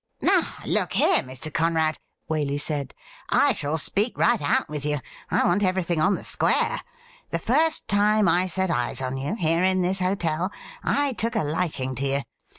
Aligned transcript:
'Now, 0.19 0.55
look 0.65 0.93
here, 0.93 1.21
Mr. 1.21 1.53
Conrad,' 1.53 1.99
Waley 2.27 2.59
said, 2.59 2.95
'I 3.29 3.53
shall 3.53 3.77
speak 3.77 4.17
right 4.17 4.41
out 4.41 4.67
with 4.67 4.83
you. 4.83 4.97
I 5.29 5.43
want 5.45 5.61
everything 5.61 6.01
on 6.01 6.15
the 6.15 6.23
square. 6.23 6.81
The 7.29 7.37
first 7.37 7.87
time 7.87 8.27
I 8.27 8.47
set 8.47 8.71
eyes 8.71 8.99
on 8.99 9.15
you, 9.17 9.35
here 9.35 9.63
in 9.63 9.83
this 9.83 9.99
hotel, 9.99 10.51
I 10.83 11.13
took 11.13 11.35
a 11.35 11.43
liking 11.43 11.93
to 11.97 12.03
you. 12.07 12.21